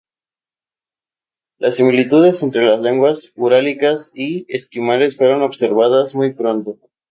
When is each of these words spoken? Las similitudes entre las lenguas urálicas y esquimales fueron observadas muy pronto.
Las 1.59 1.75
similitudes 1.75 2.41
entre 2.41 2.65
las 2.65 2.81
lenguas 2.81 3.33
urálicas 3.35 4.11
y 4.15 4.51
esquimales 4.51 5.15
fueron 5.15 5.43
observadas 5.43 6.15
muy 6.15 6.33
pronto. 6.33 6.79